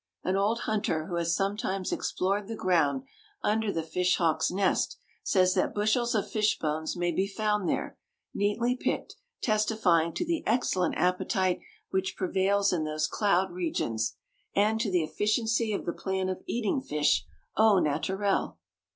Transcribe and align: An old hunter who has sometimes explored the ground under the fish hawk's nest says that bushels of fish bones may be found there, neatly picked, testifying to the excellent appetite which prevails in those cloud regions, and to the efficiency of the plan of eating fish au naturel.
An 0.23 0.35
old 0.35 0.61
hunter 0.61 1.05
who 1.05 1.15
has 1.17 1.35
sometimes 1.35 1.91
explored 1.91 2.47
the 2.47 2.55
ground 2.55 3.03
under 3.43 3.71
the 3.71 3.83
fish 3.83 4.15
hawk's 4.15 4.49
nest 4.49 4.97
says 5.21 5.53
that 5.53 5.75
bushels 5.75 6.15
of 6.15 6.27
fish 6.27 6.57
bones 6.57 6.97
may 6.97 7.11
be 7.11 7.27
found 7.27 7.69
there, 7.69 7.99
neatly 8.33 8.75
picked, 8.75 9.15
testifying 9.43 10.11
to 10.15 10.25
the 10.25 10.41
excellent 10.47 10.97
appetite 10.97 11.59
which 11.91 12.15
prevails 12.17 12.73
in 12.73 12.83
those 12.83 13.05
cloud 13.05 13.51
regions, 13.51 14.15
and 14.55 14.81
to 14.81 14.89
the 14.89 15.03
efficiency 15.03 15.71
of 15.71 15.85
the 15.85 15.93
plan 15.93 16.29
of 16.29 16.41
eating 16.47 16.81
fish 16.81 17.27
au 17.55 17.77
naturel. 17.77 18.57